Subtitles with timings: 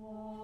[0.00, 0.43] 我。